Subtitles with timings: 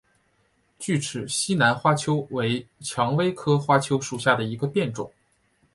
[0.79, 5.13] 巨齿西南花楸为蔷薇科花楸属下的一个变种。